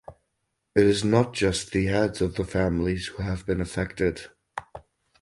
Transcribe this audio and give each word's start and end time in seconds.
It 0.75 0.83
is 0.87 1.03
not 1.05 1.31
just 1.35 1.73
the 1.73 1.85
heads 1.85 2.21
of 2.21 2.33
the 2.33 2.43
families 2.43 3.05
who 3.05 3.21
have 3.21 3.45
been 3.45 3.61
affected. 3.61 4.29